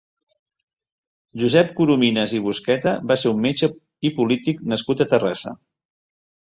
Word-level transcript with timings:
Josep 1.43 1.69
Corominas 1.81 2.33
i 2.39 2.41
Busqueta 2.47 2.97
va 3.13 3.19
ser 3.25 3.35
un 3.37 3.47
metge 3.47 3.73
i 4.11 4.15
polític 4.21 4.69
nascut 4.75 5.07
a 5.07 5.11
Terrassa. 5.15 5.57